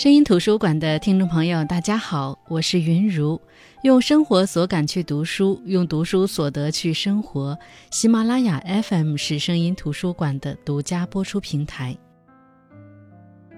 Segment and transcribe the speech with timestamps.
[0.00, 3.38] 声音图书馆的听众朋友，大家好，我是云如。
[3.82, 7.54] 用生活所感去读书，用读书所得去生活。
[7.90, 11.94] 喜马拉雅 FM 是声音图书馆的独家播出平台。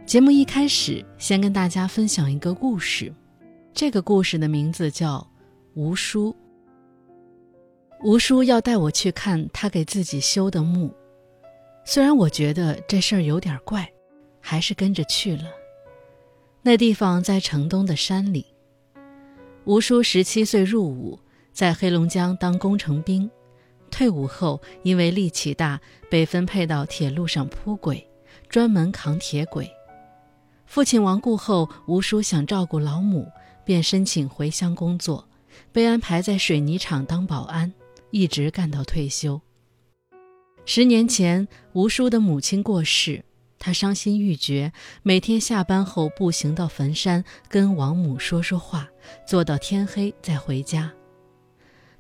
[0.04, 3.14] 节目一开始，先跟大家分享一个故事。
[3.72, 5.18] 这个故事的名字叫
[5.74, 6.32] 《吴叔》。
[8.02, 10.92] 吴叔要带我去看他给自己修的墓，
[11.84, 13.88] 虽然我觉得这事儿有点怪，
[14.40, 15.44] 还是跟着去了。
[16.64, 18.46] 那地方在城东的山里。
[19.64, 21.18] 吴叔十七岁入伍，
[21.52, 23.28] 在黑龙江当工程兵，
[23.90, 28.06] 退伍后因为力气大，被分配到铁路上铺轨，
[28.48, 29.68] 专门扛铁轨。
[30.66, 33.26] 父亲亡故后，吴叔想照顾老母，
[33.64, 35.28] 便申请回乡工作，
[35.72, 37.72] 被安排在水泥厂当保安，
[38.10, 39.40] 一直干到退休。
[40.64, 43.24] 十年前，吴叔的母亲过世。
[43.64, 44.72] 他伤心欲绝，
[45.04, 48.88] 每天下班后步行到坟山，跟王母说说话，
[49.24, 50.90] 坐到天黑再回家。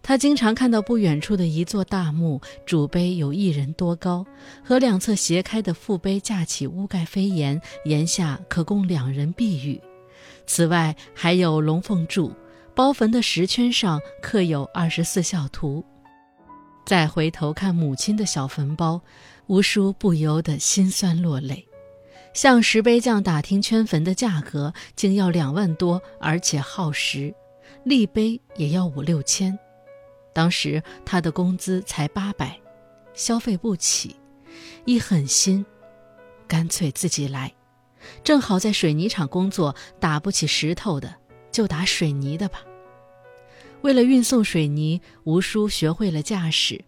[0.02, 4.26] 他经常看到不远处的一座大墓，主碑有一人多高，
[4.64, 9.80] 和两侧斜开的副碑架起屋盖飞檐，檐下可供两人避雨。
[10.44, 12.34] 此外还有龙凤柱，
[12.74, 15.84] 包坟的石圈上刻有二十四孝图。
[16.84, 19.00] 再回头看母亲的小坟包。
[19.48, 21.66] 吴叔不由得心酸落泪，
[22.32, 27.34] 向石碑匠打听圈坟的价格，竟要两万多，而且耗时，
[27.84, 29.58] 立碑也要五六千。
[30.32, 32.58] 当时他的工资才八百，
[33.12, 34.16] 消费不起，
[34.86, 35.66] 一狠心，
[36.46, 37.52] 干脆自己来。
[38.24, 41.14] 正好在水泥厂工作，打不起石头的，
[41.50, 42.60] 就打水泥的吧。
[43.82, 46.82] 为了运送水泥，吴叔学会了驾驶。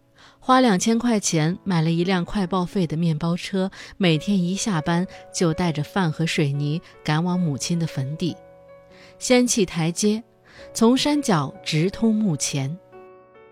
[0.47, 8.37] 花两千块钱买了一辆快报废的面包车，每天一下班就带着饭和水泥赶往母亲的坟地。
[9.19, 10.23] 掀起台阶，
[10.75, 12.79] 从山脚直通墓前。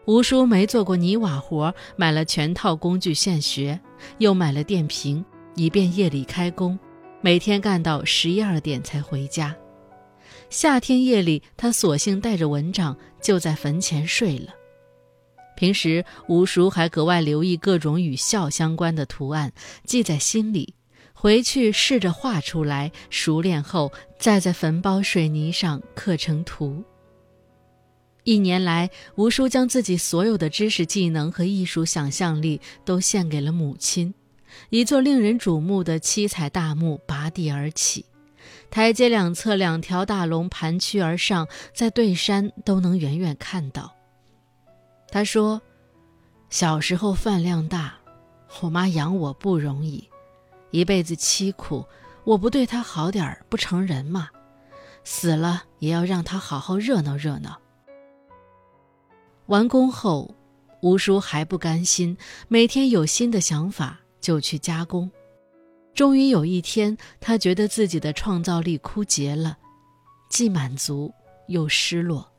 [0.05, 3.81] 吴叔没做过泥瓦活，买了全套工具现学，
[4.19, 6.79] 又买了电瓶，以便夜里开工。
[7.23, 9.57] 每天干到十一二点才回家。
[10.51, 14.53] 夏天夜里，他索性带着蚊帐就在坟前睡了。
[15.57, 19.53] 平时吴叔还格外留意各种与孝相关的图案，
[19.85, 20.75] 记在心里，
[21.13, 26.83] 回去试着画出来，熟练后再在坟包水泥上刻成图。
[28.25, 34.15] 一年来，吴叔将自己所有的知识技能和艺术想象力都献给了母亲，
[34.71, 38.05] 一座令人瞩目的七彩大墓拔地而起，
[38.71, 43.93] 台阶两侧两条大龙盘曲而上，在对山都能远远看到。
[45.13, 45.61] 他说
[46.49, 47.95] ：“小时候饭量大，
[48.63, 50.09] 我妈养我不容易，
[50.71, 51.85] 一辈子凄苦，
[52.25, 54.31] 我不对她好点儿不成人吗？
[55.05, 57.61] 死了也要让她好好热闹热闹。”
[59.49, 60.35] 完工后，
[60.81, 62.17] 吴叔还不甘心，
[62.49, 65.11] 每天有新的想法就去加工。
[65.93, 69.59] 终于有一天，他觉得自己的创造力枯竭了，
[70.31, 71.13] 既满足
[71.49, 72.32] 又失落。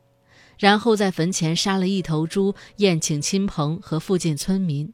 [0.64, 4.90] 然后在坟前杀了一头猪，宴请亲朋和附近村民。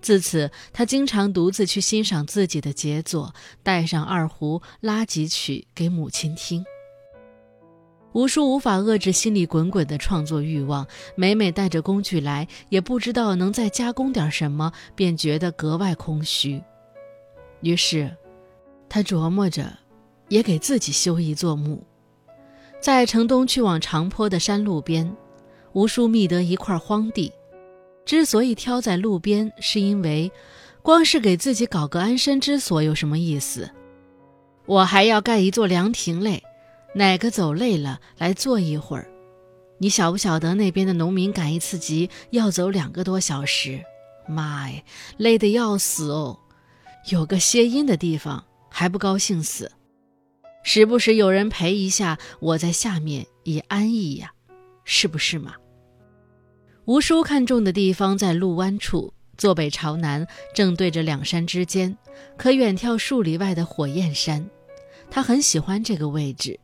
[0.00, 3.34] 自此，他经常独自去欣赏自己的杰作，
[3.64, 6.64] 带上二胡拉几曲给母亲听。
[8.12, 10.86] 吴叔无法遏制心里滚滚的创作欲望，
[11.16, 16.62] 每每带着工具来，也不知道能再加工点什么，便觉得格外空虚。
[17.62, 18.16] 于是，
[18.88, 19.78] 他琢磨着，
[20.28, 21.84] 也给自己修一座墓。
[22.80, 25.16] 在城东去往长坡的山路边，
[25.72, 27.32] 吴叔觅得一块荒地。
[28.04, 30.30] 之所以挑在路边，是因为，
[30.80, 33.68] 光是给自己搞个安身之所有什么意思？
[34.64, 36.42] 我还要盖一座凉亭嘞，
[36.94, 39.10] 哪个走累了来坐一会儿？
[39.78, 43.80] 你晓不晓得那边的农民赶一次集要走两个多小时？
[44.26, 44.80] 妈呀，
[45.16, 46.38] 累得要死哦！
[47.10, 49.70] 有个歇阴的地方还不高兴死？
[50.62, 54.32] 时不时有人陪一下，我在下面也安逸呀，
[54.84, 55.54] 是不是嘛？
[56.84, 61.96] 吴叔看中的地方在路湾处，坐北朝南，正对着两山之间，
[62.36, 64.48] 可远眺数里外的火焰山。
[65.10, 66.58] 他很喜欢这个位置，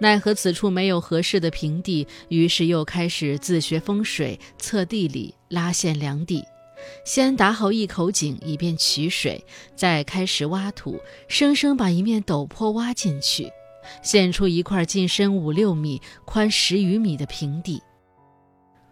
[0.00, 6.42] 奈何此处没有合适的平地，于是又开始自学风水，测地理，拉线量地。
[7.04, 9.44] 先打好一口井，以便取水，
[9.74, 13.50] 再开始挖土，生生把一面陡坡挖进去，
[14.02, 17.82] 现出一块进深五六米、宽十余米的平地。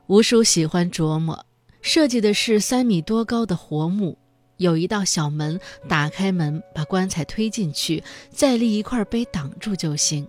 [0.06, 1.46] 吴叔喜欢琢磨，
[1.80, 4.18] 设计的是三米多高的活木，
[4.58, 5.58] 有一道小门，
[5.88, 10.28] 打开门，把棺材推进去，再立一块碑挡住就行。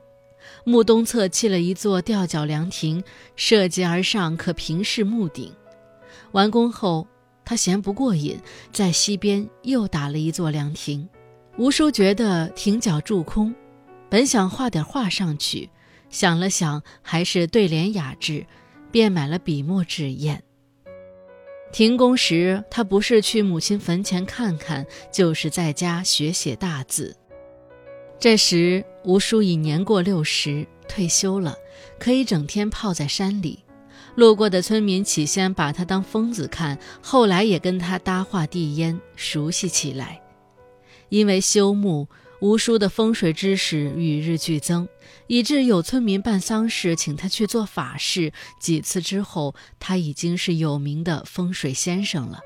[0.63, 3.03] 墓东侧砌了一座吊脚凉亭，
[3.35, 5.51] 设计而上可平视墓顶。
[6.31, 7.07] 完工后，
[7.45, 8.39] 他嫌不过瘾，
[8.74, 11.07] 在西边又打了一座凉亭。
[11.57, 13.53] 吴叔觉得亭角筑空，
[14.09, 15.69] 本想画点画上去，
[16.09, 18.45] 想了想，还是对联雅致，
[18.92, 20.42] 便买了笔墨纸砚。
[21.71, 27.15] 停工时，他不是去母亲坟前看看，就是在家学写大字。
[28.18, 31.56] 这时，吴叔已年过六十，退休了，
[32.00, 33.59] 可以整天泡在山里。
[34.15, 40.21] 路过的村民起先把他当疯子看，后来也跟他搭话递烟，熟悉起来。
[41.09, 42.07] 因为修墓，
[42.39, 44.88] 吴叔的风水知识与日俱增，
[45.27, 48.31] 以致有村民办丧事请他去做法事。
[48.59, 52.39] 几次之后，他已经是有名的风水先生了。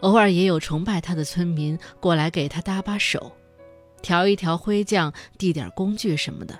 [0.00, 3.32] 偶尔也有崇拜他的村民过来给他搭把手。
[4.00, 6.56] 调一调灰匠，递点工具什么的。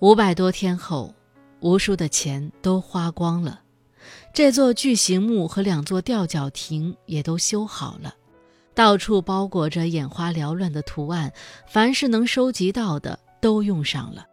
[0.00, 1.14] 五百多天后，
[1.60, 3.60] 无数的钱都花光了，
[4.32, 8.14] 这座巨型墓和两座吊脚亭也都修好了，
[8.74, 11.32] 到处包裹着眼花缭乱的图案，
[11.68, 14.26] 凡是能收集到的都用上了，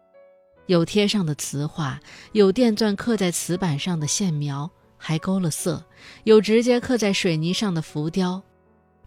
[0.67, 1.99] 有贴上的瓷画，
[2.31, 5.83] 有电钻刻在瓷板上的线描，还勾了色，
[6.23, 8.41] 有直接刻在水泥上的浮雕。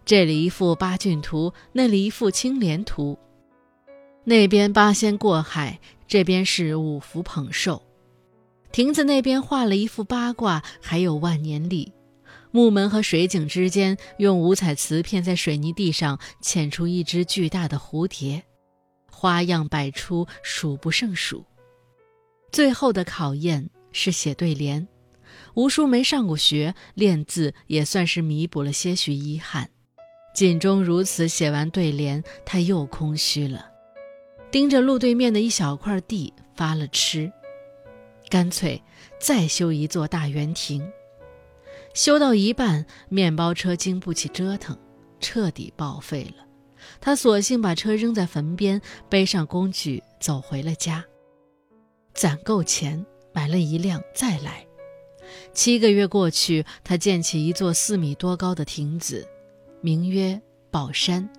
[0.05, 3.17] 这里一幅八骏图，那里一幅青莲图，
[4.23, 7.81] 那边八仙过海，这边是五福捧寿。
[8.71, 11.91] 亭子那边画了一幅八卦，还有万年历。
[12.51, 18.43] 木门和水井之间，用五彩瓷片在水泥地上嵌出一只巨大的蝴蝶，
[19.09, 21.45] 花样百出，数不胜数。
[22.51, 24.87] 最后的考验是写对联。
[25.53, 29.69] 吴叔没上过学，练字也算是弥补了些许遗憾。
[30.33, 33.65] 锦中如此写完对联，他又空虚了，
[34.49, 37.31] 盯着路对面的一小块地发了痴，
[38.31, 38.81] 干脆
[39.19, 40.89] 再修一座大圆亭。
[41.93, 44.77] 修到一半，面包车经不起折腾，
[45.19, 46.45] 彻底报废了。
[47.01, 51.03] 他索性把车扔在坟边，背上工具走回了家，
[52.13, 54.65] 攒够钱买了一辆再来。
[55.53, 59.27] 七个月过去，他建起一座四米多高的亭子。
[59.81, 60.41] 名曰
[60.71, 61.29] 宝山，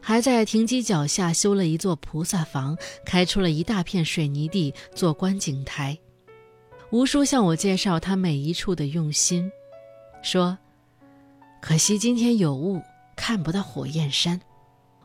[0.00, 2.76] 还在亭基脚下修了一座菩萨房，
[3.06, 5.96] 开出了一大片水泥地做观景台。
[6.90, 9.50] 吴叔向我介绍他每一处的用心，
[10.22, 10.58] 说
[11.62, 12.82] ：“可惜今天有雾，
[13.16, 14.40] 看不到火焰山。”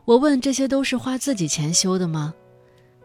[0.04, 2.34] 我问：“这些都是花自己钱修的吗？”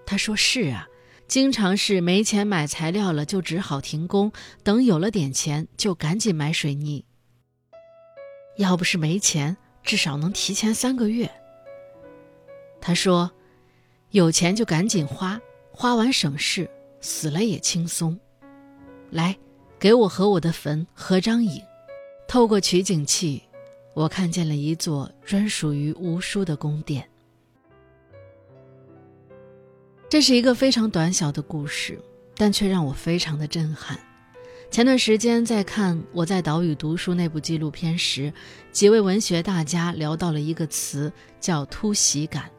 [0.06, 0.88] 他说：“是啊，
[1.28, 4.32] 经常是没钱买材料了，就只好停工，
[4.64, 7.06] 等有了点钱，就赶紧买水泥。
[8.58, 11.28] 要不是没钱。”至少能提前三个月。
[12.80, 13.32] 他说
[14.12, 15.42] ：“有钱就赶紧花，
[15.72, 16.70] 花完省事，
[17.02, 18.20] 死了也轻松。”
[19.12, 19.38] 来，
[19.78, 21.62] 给我和我的坟合张影。
[22.28, 23.44] 透过取景器，
[23.94, 27.08] 我看见了一座专属于吴叔的宫殿。
[30.10, 32.00] 这是一个非常短小的故事，
[32.36, 34.00] 但却让我非常的震撼。
[34.70, 38.32] 前段时间在看《我在岛屿读书》那部纪录片时，
[38.72, 42.50] 几位文学大家聊到了一个词，叫“突袭感”。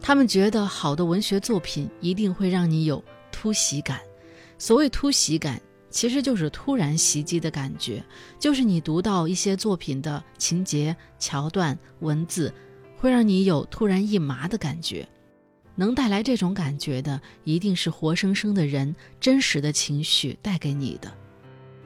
[0.00, 4.00] 他们觉得好的文学作品一定会让你有突袭感。
[4.62, 8.00] 所谓突袭感，其实就是突然袭击的感觉，
[8.38, 12.54] 就是你读到一些作品的情节、桥段、文字，
[12.96, 15.04] 会让你有突然一麻的感觉。
[15.74, 21.12] 能带来这种感觉的，一定是活生生的人，真实的情绪带给你的。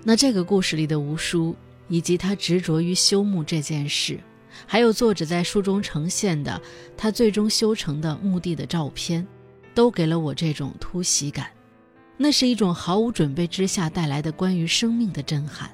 [0.05, 1.57] 那这个故事里的吴叔，
[1.89, 4.21] 以及他执着于修墓这件事，
[4.67, 6.61] 还有作者在书中呈现的
[6.95, 9.27] 他最终修成的墓地的照片，
[9.75, 11.56] 都给了我这种突袭感。
[12.17, 15.71] 那是一种毫无准备之下带来的关于生命的震撼。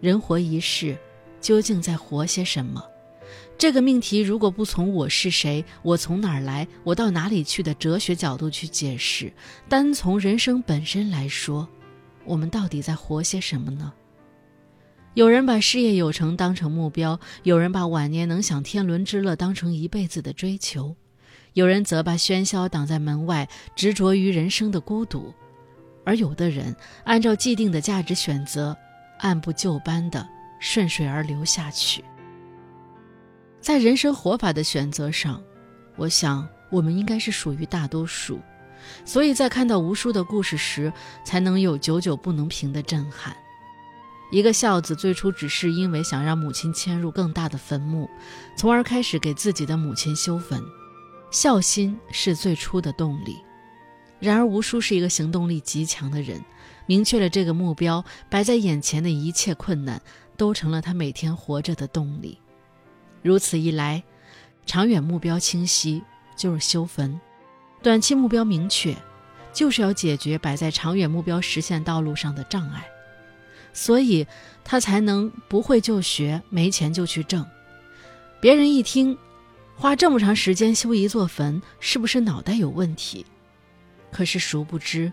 [0.00, 0.96] 人活一世，
[1.40, 2.84] 究竟在活些什么？
[3.56, 9.32] 这个命题如果不从“我是谁，我从哪儿来，我到哪里去”的哲学角度去解释，
[9.68, 11.66] 单从人生本身来说，
[12.24, 13.92] 我们到底在活些什么呢？
[15.14, 20.96] 有人把事业有成当成目标，有人把晚年能享天伦之乐当成一辈子的追求，
[21.52, 25.32] 有人则把喧嚣挡在门外，执着于人生的孤独，
[26.04, 28.76] 而有的人按照既定的价值选择，
[29.20, 30.26] 按部就班的
[30.60, 32.04] 顺水而流下去。
[33.60, 35.42] 在人生活法的选择上，
[35.96, 38.38] 我想我们应该是属于大多数，
[39.04, 40.92] 所以在看到无数的故事时，
[41.24, 43.34] 才能有久久不能平的震撼。
[44.30, 48.10] 一个孝子最初只是因为想让母亲迁入更大的坟墓，
[48.56, 50.62] 从而开始给自己的母亲修坟。
[51.30, 53.38] 孝心是最初的动力。
[54.24, 56.42] 然而，吴叔是一个行动力极强的人，
[56.86, 60.00] 明确了这个目标，摆在眼前的一切困难
[60.34, 62.38] 都成了他每天活着的动力。
[63.20, 64.02] 如此一来，
[64.64, 66.02] 长远目标清晰，
[66.38, 67.20] 就是修坟；
[67.82, 68.96] 短期目标明确，
[69.52, 72.82] 就是要解决摆在长远目标实现道路上的障碍。
[73.74, 74.26] 所以，
[74.64, 77.44] 他才能不会就学，没钱就去挣。
[78.40, 79.18] 别人一听，
[79.76, 83.26] 花这么长时间修一座坟，是不是脑袋有问题？
[84.14, 85.12] 可是殊不知，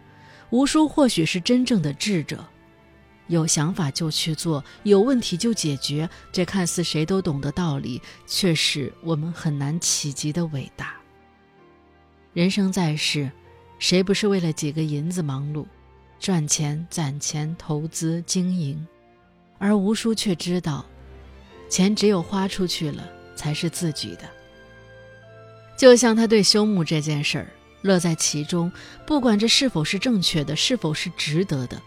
[0.52, 2.46] 吴叔或许是真正的智者，
[3.26, 6.08] 有想法就去做，有问题就解决。
[6.32, 10.94] 这看似谁都懂的道理，却是我们很难企及的伟大。
[12.32, 13.32] 人生在世，
[13.80, 15.66] 谁不是为了几个银子忙碌？
[16.20, 18.86] 赚钱、攒钱、投资、经营，
[19.58, 20.86] 而吴叔却知道，
[21.68, 23.04] 钱只有花出去了
[23.36, 24.30] 才是自己的。
[25.76, 27.48] 就像他对修墓这件事儿，
[27.82, 28.72] 乐在其中，
[29.06, 31.82] 不管这是否是正确的，是否是值得的，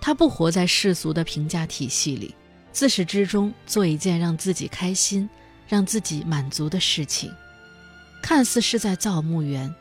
[0.00, 2.34] 他不活在世俗的评价体系里，
[2.72, 5.28] 自始至终做一件让自己开心、
[5.68, 7.32] 让自己满足的事情，
[8.22, 9.74] 看似是在造墓园，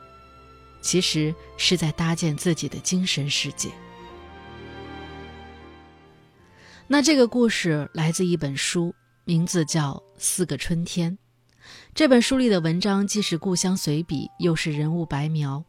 [0.82, 3.70] 其实是在搭建自己的精神世界。
[6.88, 11.12] 那这个故事来自一本书，名字叫《四个春天》。
[12.00, 15.62] 这本书里的文章既是故乡随笔，又是人物白描。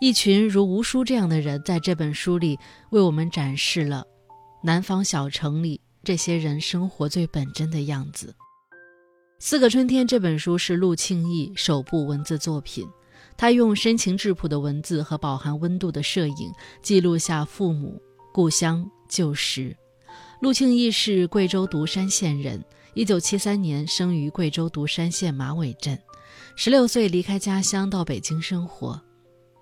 [0.00, 2.58] 一群如吴叔这样的人，在这本书里
[2.90, 4.04] 为我们展示了
[4.64, 8.34] 南方小城里这些人生活最本真的样子。
[9.38, 12.84] 《四个春天》这本书是陆庆义首部文字作品，
[13.36, 16.52] 他用深情质朴的文字和饱含温度的摄影，
[16.82, 18.02] 记录下父母、
[18.34, 19.76] 故乡、旧时。
[20.40, 22.60] 陆庆义是贵州独山县人，
[22.96, 25.98] 一九七三年生于贵州独山县马尾镇，
[26.54, 28.98] 十六岁离开家乡到北京生活。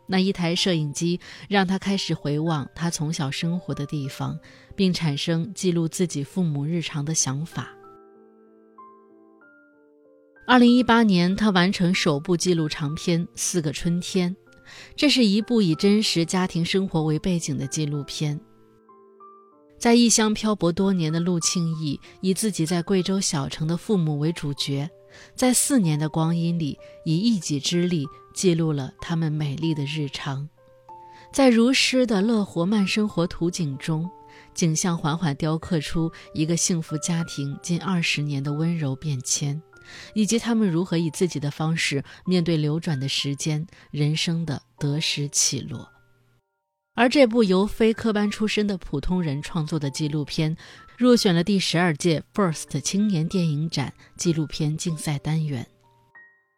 [0.06, 4.38] 那一台摄影机让他开始回望他从小生活的地方，
[4.76, 7.74] 并产生记录自己父母日常的想法。
[10.46, 14.30] 二零一八年，他完成首部纪录长片《四个春天》，
[14.94, 18.40] 这是一部以真实家庭生活为背景的纪录片。
[19.84, 24.88] 在异乡漂泊多年的陆庆义，以自己在贵州小城的父母为主角，
[25.36, 30.48] 在四年的光阴里，以一己之力记录了他们美丽的日常。
[31.34, 34.08] 在如诗的乐活慢生活图景中，
[34.54, 39.60] 景象缓缓雕刻出一个幸福家庭近二十年的温柔变迁，
[40.14, 45.93] 以及他们如何以自己的方式面对流转的时间、人生的得失起落。
[46.94, 50.56] 而这部由非科班出身的普通人创作的纪录片，
[50.96, 55.66] 入选了第十二届 FIRST 青年电影展纪录片竞赛单元。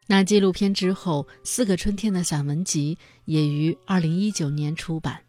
[0.08, 5.20] 那纪录片之后，《四个春天》的散文集也于二零一九年出版。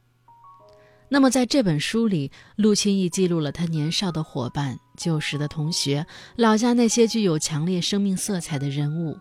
[1.10, 9.18] 那么，在这本书里，陆清义记录了他年少的伙伴、旧时的同学、老家那些具有强烈生命色彩的人物。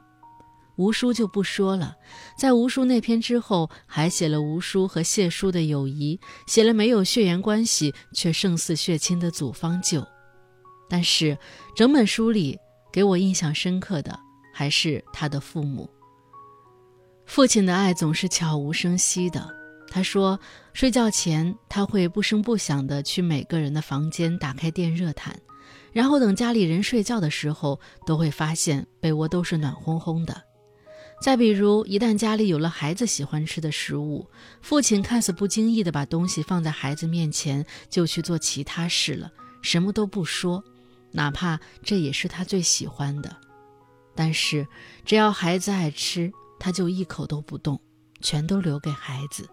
[0.76, 1.97] 吴叔就不说了，
[2.38, 10.06] 在吴叔那篇之后，还写了吴叔和谢叔的友谊，写了没有血缘关系却胜似血亲的祖方舅。
[10.88, 11.37] 但是
[11.75, 12.59] 整本书里
[12.92, 14.18] 给我印象深刻的
[14.54, 15.88] 还是他的父母。
[17.25, 19.54] 父亲的爱总是悄无声息的。
[19.88, 20.38] 他说，
[20.75, 25.40] 睡觉前他会不声不响地去每个人的房间打开电热毯，
[25.92, 30.42] 然后等家里人睡觉的时候，都会发现被窝都是暖烘烘的。
[31.21, 34.27] 再比如，一旦家里有了孩子喜欢吃的食物，
[34.61, 39.33] 父亲看似不经意地把东西放在孩子面前，就去做其他事了，
[39.63, 40.63] 什么都不说，
[41.13, 43.35] 哪怕这也是他最喜欢的。
[44.15, 44.67] 但是，
[45.05, 46.31] 只要孩子爱吃，
[46.61, 47.81] 他就一口都不动，
[48.21, 49.49] 全都留给孩子。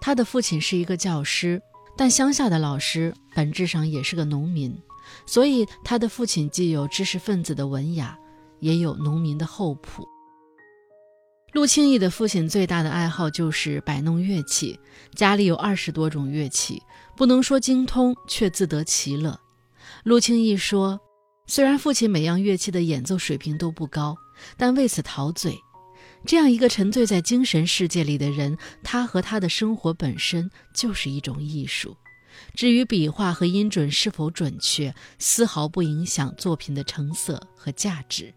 [0.00, 1.62] 他的父亲是一个教师，
[1.96, 4.76] 但乡下的老师本质上也是个农民，
[5.24, 8.18] 所以他的父亲既有知识分子的文雅。
[8.62, 10.08] 也有农民的厚朴。
[11.52, 14.78] 陆清义的父亲最大的爱好就是摆弄乐器，
[15.14, 16.80] 家里有二十多种乐器，
[17.14, 19.38] 不能说精通，却自得其乐。
[20.04, 20.98] 陆清义说，
[21.46, 24.16] 虽然父亲每样乐器的演奏水平都不高，
[24.56, 25.58] 但为此陶醉。
[26.24, 31.96] 这样一个沉醉在精神世界里的人，他和他的生活本身就是一种艺术。
[32.54, 38.32] 至于笔画和音准是否准确，丝毫不影响作品的成色和价值。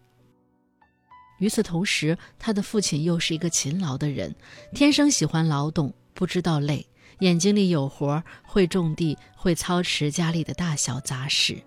[1.38, 4.34] 与此同时，他的父亲又是一个勤劳的人，
[4.74, 6.86] 天生喜欢劳动，不知道累，
[7.20, 11.62] 眼睛里有活，会种地，会操持家里的大小杂事。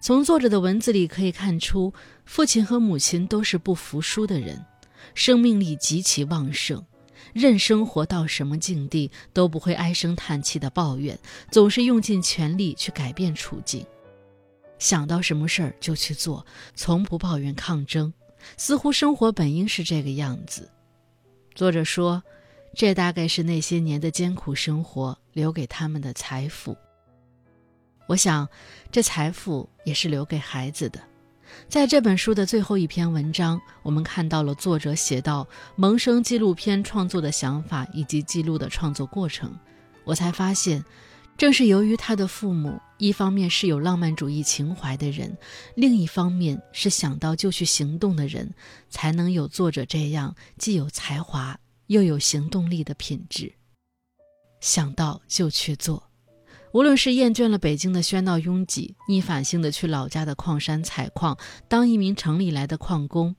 [0.00, 1.92] 从作者的文字里可以看出，
[2.24, 4.64] 父亲和母亲都是不服输的人，
[5.14, 6.84] 生命力极其旺盛，
[7.32, 11.18] 任生活到什么境地都不会唉声叹气的抱怨，
[11.50, 13.84] 总是用尽全力去改变处境。
[14.78, 18.12] 想到什么事儿就去做，从不抱怨抗争，
[18.56, 20.70] 似乎生活本应是这个样子。
[21.54, 22.22] 作者说，
[22.74, 26.76] 这大概是那些年的艰苦生活留给他们的财富。
[28.06, 28.48] 我想，
[28.90, 31.00] 这财富也是留给孩子的。
[31.68, 35.46] 在这本书的最后一篇文章，我们看到了作者写到
[35.76, 39.56] 萌生纪录片创作的想法以及记录的创作过程，
[40.04, 40.84] 我才发现。
[41.36, 45.36] 正是由于他的父母一方面是有浪漫主义情怀的人，
[45.74, 48.54] 另一方面是想到就去行动的人，
[48.88, 53.52] 才能有作者这样既有才华又有行动力的品质。
[54.60, 56.10] 想到就去做。
[56.74, 61.38] 无论是厌倦了北京的喧闹拥挤，逆反性的去老家的矿山采矿，
[61.68, 63.36] 当一名城里来的矿工，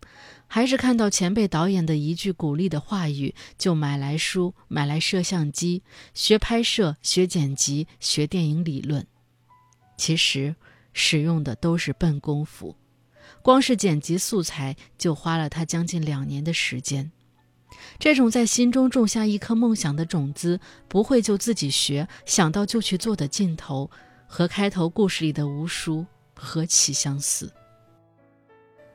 [0.48, 9.06] 还是看到前辈导演的一句鼓励的话语，就买来书，买来摄像机，学拍摄，学剪辑，学电影理论。
[9.98, 10.56] 其实
[10.94, 12.78] 使用的都是笨功夫，
[13.42, 17.12] 光是剪辑素材就花了他将近两年的时间。
[18.00, 23.90] 这种在心中种下一颗梦想的种子，不会就自己学，想到就去做的劲头，
[24.28, 27.52] 和开头故事里的吴叔何其相似。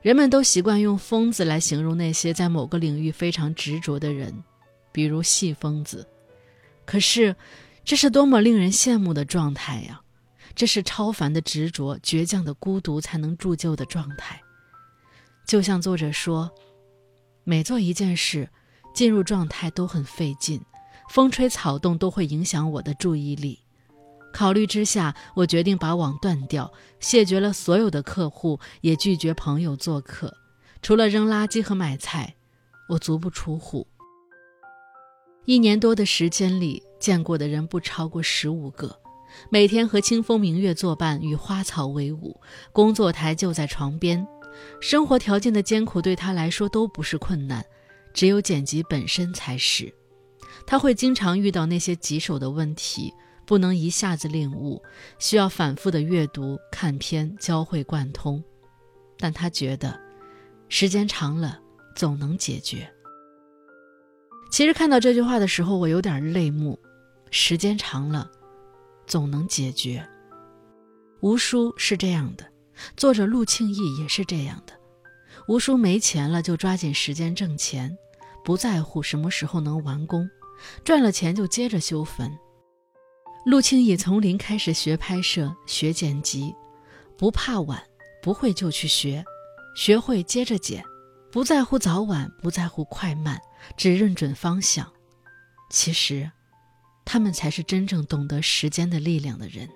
[0.02, 4.42] 人们都习惯用“疯子”来形容那些在某个领域非常执着的人，
[4.92, 6.06] 比如戏疯子。
[6.86, 7.36] 可是，
[7.84, 10.00] 这是多么令人羡慕的状态呀！
[10.54, 14.40] 这是超凡的执着、倔强的孤独才能铸就的状态。
[15.46, 16.50] 就像作者说，
[17.44, 18.48] 每做一件事。
[18.94, 20.60] 进入状态都很费劲，
[21.08, 23.58] 风吹草动都会影响我的注意力。
[24.32, 30.32] 考虑之下，我决定把网断掉，谢绝了所有的客户，也拒绝朋友做客。
[30.82, 32.36] 除了扔垃圾和买菜，
[32.88, 33.86] 我足不出户。
[35.46, 39.00] 一年多的时间里，见过的人不超过十五个。
[39.48, 42.40] 每天和清风明月作伴，与花草为伍。
[42.72, 44.26] 工作台就在床边，
[44.80, 47.64] 生活条件的艰苦对他来说都不是困难。
[48.12, 49.92] 只有剪辑本身才是，
[50.66, 53.12] 他会经常遇到那些棘手的问题，
[53.46, 54.82] 不能一下子领悟，
[55.18, 58.42] 需要反复的阅读、看片，交汇贯通。
[59.18, 59.98] 但他觉得，
[60.68, 61.60] 时间长了，
[61.94, 62.90] 总能解决。
[64.50, 66.78] 其实看到这句话的时候，我有点泪目。
[67.30, 68.28] 时间长了，
[69.06, 70.04] 总能解决。
[71.20, 72.44] 吴书是这样的，
[72.96, 74.72] 作者陆庆义也是这样的。
[75.50, 77.98] 吴叔没钱了，就抓紧时间挣钱，
[78.44, 80.30] 不在乎什么时候能完工，
[80.84, 82.30] 赚了钱就接着修坟。
[83.44, 86.54] 陆清义从零开始学拍摄、学剪辑，
[87.18, 87.82] 不怕晚，
[88.22, 89.24] 不会就去学，
[89.74, 90.84] 学会接着剪，
[91.32, 93.36] 不在乎早晚，不在乎快慢，
[93.76, 94.88] 只认准方向。
[95.68, 96.30] 其实，
[97.04, 99.68] 他们才是真正懂得时间的力量的人。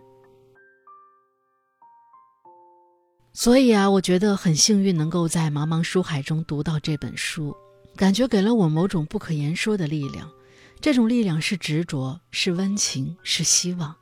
[3.37, 7.53] 所以啊，我觉得很幸运能够在茫茫书海中读到这本书，
[7.97, 10.31] 感觉给了我某种不可言说的力量。
[10.81, 13.93] 这种力量是执着，是温情，是希望。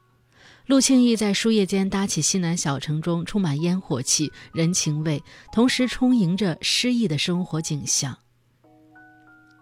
[0.67, 8.17] 陆庆义在书页间搭起西南小城中充满烟火气、人情味，同时充盈着诗意的生活景象。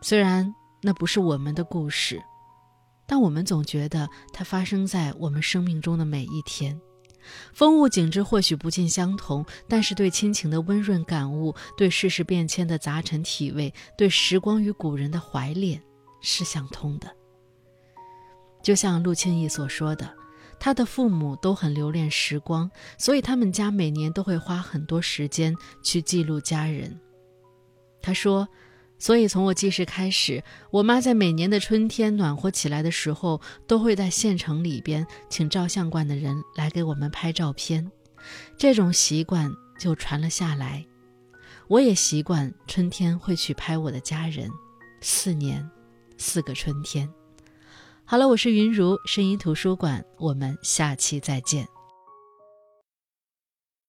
[0.03, 0.53] 虽然
[0.83, 2.21] 那不是我们的故事，
[3.07, 6.77] 但我们总觉得它发生在我们生命中的每一天。
[7.53, 15.83] 风物景致或许不尽相同，但是对亲情的温润感悟，对世事变迁的杂陈体味，对时光与古人的怀恋，
[16.21, 17.11] 是相通的。
[18.63, 20.13] 就像陆清义所说的，
[20.59, 27.01] 他的父母都很留恋时光，所以他们家每年都会花很多时间去记录家人。
[28.03, 28.49] 他说。
[29.01, 37.91] 所以，从我记事开始，我妈在每年的春天暖和起来的时候，都会在县城里边请照相馆的人来给我们拍照片，
[38.59, 40.85] 这种习惯就传了下来。
[41.67, 44.51] 我也习惯春天会去拍我的家人，
[45.01, 45.67] 四年，
[46.19, 47.09] 四个春天。
[48.05, 51.67] 好了，我是云如声音图书馆，我们下期再见。